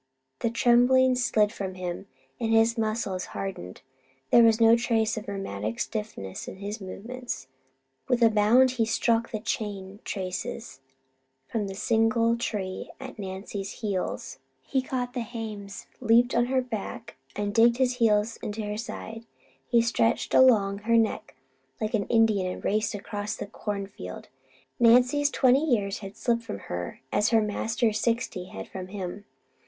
[0.39, 2.07] The trembling slid from him,
[2.39, 3.83] and his muscles hardened.
[4.31, 7.45] There was no trace of rheumatic stiffness in his movements.
[8.09, 10.79] With a bound he struck the chain traces
[11.45, 14.39] from the singletree at Nancy's heels.
[14.63, 19.27] He caught the hames, leaped on her back, and digging his heels into her sides,
[19.67, 21.35] he stretched along her neck
[21.79, 24.29] like an Indian and raced across the corn field.
[24.79, 29.25] Nancy's twenty years slipped from her as her master's sixty had from him.